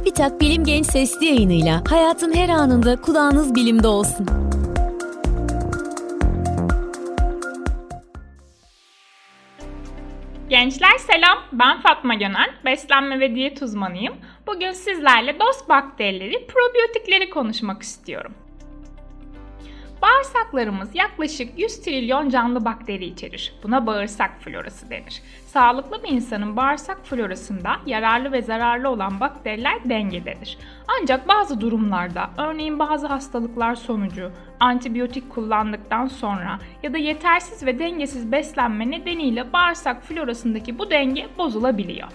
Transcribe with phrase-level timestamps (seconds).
[0.00, 4.26] TÜBİTAK Bilim Genç Sesli yayınıyla hayatın her anında kulağınız bilimde olsun.
[10.48, 14.14] Gençler selam, ben Fatma Gönel, beslenme ve diyet uzmanıyım.
[14.46, 18.34] Bugün sizlerle dost bakterileri, probiyotikleri konuşmak istiyorum.
[20.02, 23.54] Bağırsaklarımız yaklaşık 100 trilyon canlı bakteri içerir.
[23.62, 25.22] Buna bağırsak florası denir.
[25.46, 30.58] Sağlıklı bir insanın bağırsak florasında yararlı ve zararlı olan bakteriler dengededir.
[31.00, 38.32] Ancak bazı durumlarda, örneğin bazı hastalıklar sonucu, antibiyotik kullandıktan sonra ya da yetersiz ve dengesiz
[38.32, 42.08] beslenme nedeniyle bağırsak florasındaki bu denge bozulabiliyor.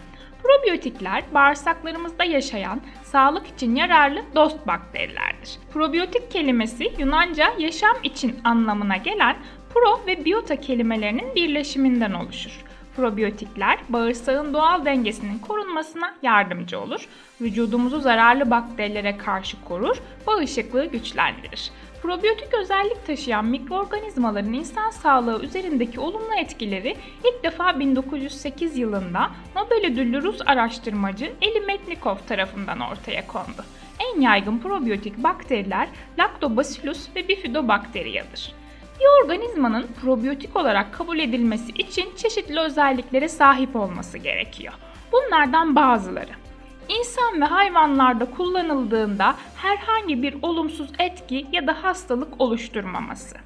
[0.45, 5.59] Probiyotikler bağırsaklarımızda yaşayan sağlık için yararlı dost bakterilerdir.
[5.73, 9.37] Probiyotik kelimesi Yunanca yaşam için anlamına gelen
[9.73, 12.63] pro ve biyota kelimelerinin birleşiminden oluşur.
[12.95, 17.07] Probiyotikler bağırsağın doğal dengesinin korunmasına yardımcı olur,
[17.41, 19.97] vücudumuzu zararlı bakterilere karşı korur,
[20.27, 21.71] bağışıklığı güçlendirir.
[22.05, 30.23] Probiyotik özellik taşıyan mikroorganizmaların insan sağlığı üzerindeki olumlu etkileri ilk defa 1908 yılında Nobel ödüllü
[30.23, 33.65] Rus araştırmacı Eli Metnikov tarafından ortaya kondu.
[33.99, 35.87] En yaygın probiyotik bakteriler
[36.19, 38.53] Lactobacillus ve Bifidobakteriyadır.
[38.99, 44.73] Bir organizmanın probiyotik olarak kabul edilmesi için çeşitli özelliklere sahip olması gerekiyor.
[45.11, 46.44] Bunlardan bazıları
[46.89, 53.37] İnsan ve hayvanlarda kullanıldığında herhangi bir olumsuz etki ya da hastalık oluşturmaması.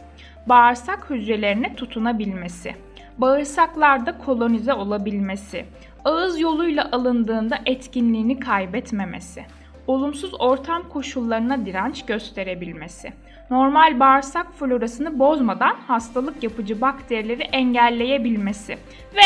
[0.45, 2.75] Bağırsak hücrelerine tutunabilmesi.
[3.17, 5.65] Bağırsaklarda kolonize olabilmesi.
[6.05, 9.45] Ağız yoluyla alındığında etkinliğini kaybetmemesi.
[9.87, 13.13] Olumsuz ortam koşullarına direnç gösterebilmesi.
[13.49, 18.73] Normal bağırsak florasını bozmadan hastalık yapıcı bakterileri engelleyebilmesi
[19.15, 19.25] ve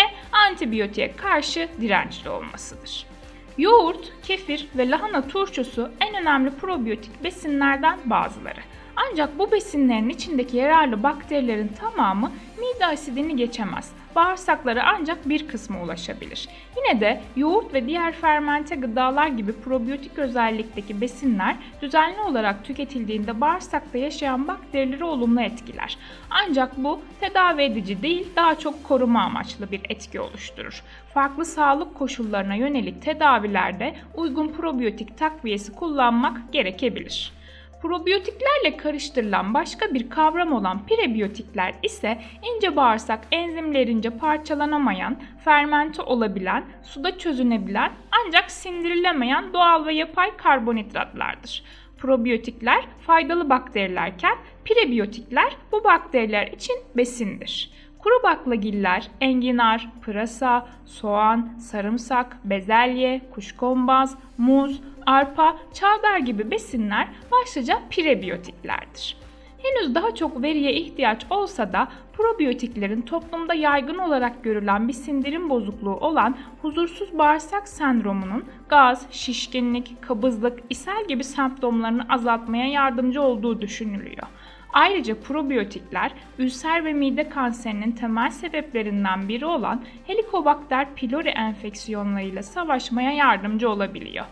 [0.50, 3.13] antibiyotiğe karşı dirençli olmasıdır.
[3.58, 8.60] Yoğurt, kefir ve lahana turşusu en önemli probiyotik besinlerden bazıları.
[8.96, 13.92] Ancak bu besinlerin içindeki yararlı bakterilerin tamamı mide asidini geçemez.
[14.16, 16.50] Bağırsaklara ancak bir kısmı ulaşabilir.
[16.78, 23.98] Yine de yoğurt ve diğer fermente gıdalar gibi probiyotik özellikteki besinler düzenli olarak tüketildiğinde bağırsakta
[23.98, 25.98] yaşayan bakterileri olumlu etkiler.
[26.30, 30.84] Ancak bu tedavi edici değil, daha çok koruma amaçlı bir etki oluşturur.
[31.14, 37.34] Farklı sağlık koşullarına yönelik tedavilerde uygun probiyotik takviyesi kullanmak gerekebilir.
[37.84, 42.22] Probiyotiklerle karıştırılan başka bir kavram olan prebiyotikler ise
[42.56, 47.92] ince bağırsak enzimlerince parçalanamayan, fermente olabilen, suda çözünebilen
[48.26, 51.64] ancak sindirilemeyen doğal ve yapay karbonhidratlardır.
[51.98, 57.72] Probiyotikler faydalı bakterilerken prebiyotikler bu bakteriler için besindir.
[58.00, 69.18] Kuru baklagiller, enginar, pırasa, soğan, sarımsak, bezelye, kuşkonbaz, muz, arpa, çavdar gibi besinler başlıca prebiyotiklerdir.
[69.64, 75.96] Henüz daha çok veriye ihtiyaç olsa da probiyotiklerin toplumda yaygın olarak görülen bir sindirim bozukluğu
[75.96, 84.28] olan huzursuz bağırsak sendromunun gaz, şişkinlik, kabızlık, ishal gibi semptomlarını azaltmaya yardımcı olduğu düşünülüyor.
[84.74, 93.70] Ayrıca probiyotikler ülser ve mide kanserinin temel sebeplerinden biri olan Helicobacter pylori enfeksiyonlarıyla savaşmaya yardımcı
[93.70, 94.26] olabiliyor.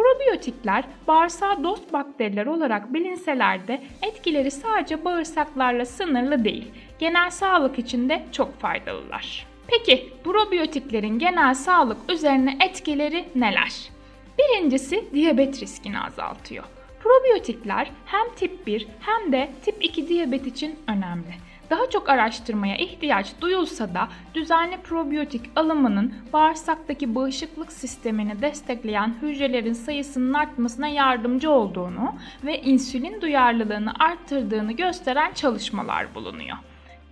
[0.00, 6.70] Probiyotikler bağırsağa dost bakteriler olarak bilinseler de etkileri sadece bağırsaklarla sınırlı değil.
[6.98, 9.46] Genel sağlık için de çok faydalılar.
[9.66, 13.90] Peki probiyotiklerin genel sağlık üzerine etkileri neler?
[14.38, 16.64] Birincisi diyabet riskini azaltıyor.
[17.02, 21.34] Probiyotikler hem tip 1 hem de tip 2 diyabet için önemli.
[21.70, 30.34] Daha çok araştırmaya ihtiyaç duyulsa da düzenli probiyotik alımının bağırsaktaki bağışıklık sistemini destekleyen hücrelerin sayısının
[30.34, 32.14] artmasına yardımcı olduğunu
[32.44, 36.56] ve insülin duyarlılığını arttırdığını gösteren çalışmalar bulunuyor.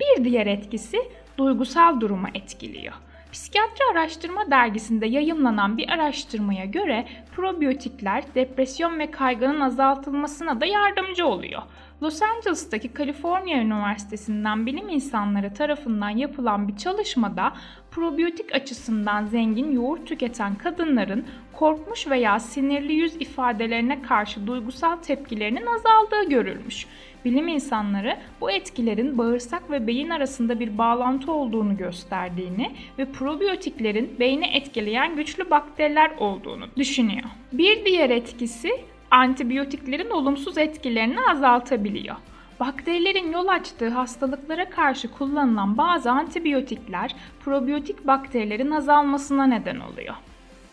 [0.01, 0.99] Bir diğer etkisi
[1.39, 2.95] duygusal durumu etkiliyor.
[3.33, 7.07] Psikiyatri Araştırma Dergisi'nde yayımlanan bir araştırmaya göre
[7.37, 11.63] probiyotikler depresyon ve kaygının azaltılmasına da yardımcı oluyor.
[12.03, 17.53] Los Angeles'taki Kaliforniya Üniversitesi'nden bilim insanları tarafından yapılan bir çalışmada
[17.99, 26.29] probiyotik açısından zengin yoğurt tüketen kadınların korkmuş veya sinirli yüz ifadelerine karşı duygusal tepkilerinin azaldığı
[26.29, 26.87] görülmüş.
[27.25, 34.47] Bilim insanları bu etkilerin bağırsak ve beyin arasında bir bağlantı olduğunu gösterdiğini ve probiyotiklerin beyni
[34.47, 37.25] etkileyen güçlü bakteriler olduğunu düşünüyor.
[37.53, 38.71] Bir diğer etkisi
[39.11, 42.17] antibiyotiklerin olumsuz etkilerini azaltabiliyor.
[42.61, 50.15] Bakterilerin yol açtığı hastalıklara karşı kullanılan bazı antibiyotikler probiyotik bakterilerin azalmasına neden oluyor.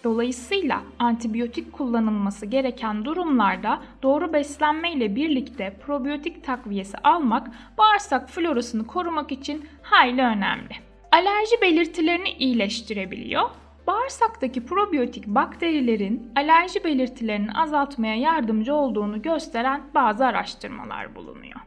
[0.04, 7.48] Dolayısıyla antibiyotik kullanılması gereken durumlarda doğru beslenme ile birlikte probiyotik takviyesi almak
[7.78, 10.76] bağırsak florasını korumak için hayli önemli.
[11.12, 13.50] Alerji belirtilerini iyileştirebiliyor.
[13.88, 21.60] Bağırsaktaki probiyotik bakterilerin alerji belirtilerini azaltmaya yardımcı olduğunu gösteren bazı araştırmalar bulunuyor.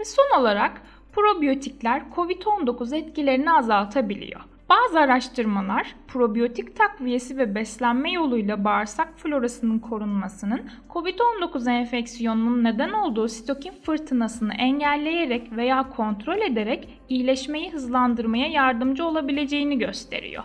[0.00, 0.82] Ve son olarak
[1.12, 4.40] probiyotikler COVID-19 etkilerini azaltabiliyor.
[4.68, 13.72] Bazı araştırmalar probiyotik takviyesi ve beslenme yoluyla bağırsak florasının korunmasının COVID-19 enfeksiyonunun neden olduğu sitokin
[13.82, 20.44] fırtınasını engelleyerek veya kontrol ederek iyileşmeyi hızlandırmaya yardımcı olabileceğini gösteriyor.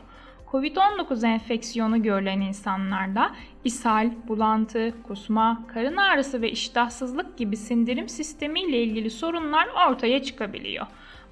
[0.56, 3.32] Covid-19 enfeksiyonu görülen insanlarda
[3.64, 10.86] ishal, bulantı, kusma, karın ağrısı ve iştahsızlık gibi sindirim sistemi ile ilgili sorunlar ortaya çıkabiliyor.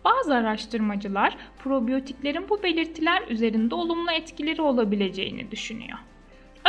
[0.05, 5.97] Bazı araştırmacılar probiyotiklerin bu belirtiler üzerinde olumlu etkileri olabileceğini düşünüyor.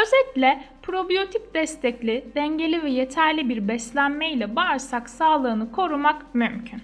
[0.02, 6.82] Özetle probiyotik destekli, dengeli ve yeterli bir beslenme ile bağırsak sağlığını korumak mümkün.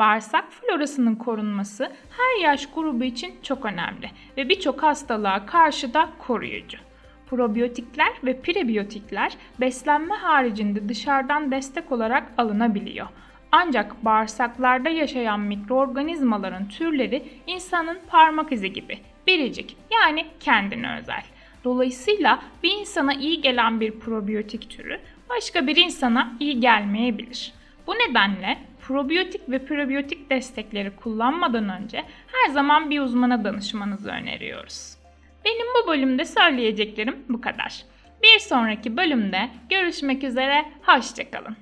[0.00, 6.78] Bağırsak florasının korunması her yaş grubu için çok önemli ve birçok hastalığa karşı da koruyucu.
[7.26, 13.06] Probiyotikler ve prebiyotikler beslenme haricinde dışarıdan destek olarak alınabiliyor.
[13.52, 21.22] Ancak bağırsaklarda yaşayan mikroorganizmaların türleri insanın parmak izi gibi biricik yani kendine özel.
[21.64, 27.52] Dolayısıyla bir insana iyi gelen bir probiyotik türü başka bir insana iyi gelmeyebilir.
[27.86, 34.96] Bu nedenle probiyotik ve prebiyotik destekleri kullanmadan önce her zaman bir uzmana danışmanızı öneriyoruz.
[35.44, 37.84] Benim bu bölümde söyleyeceklerim bu kadar.
[38.22, 41.56] Bir sonraki bölümde görüşmek üzere, hoşçakalın.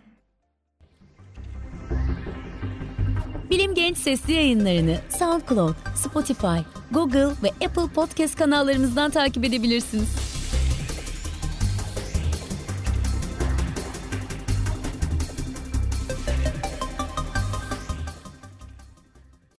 [3.51, 6.59] Bilim Genç Sesli yayınlarını SoundCloud, Spotify,
[6.91, 10.28] Google ve Apple Podcast kanallarımızdan takip edebilirsiniz.